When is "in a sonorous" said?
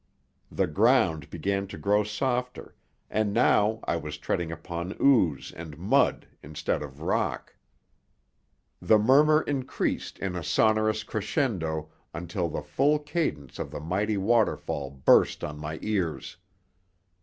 10.17-11.03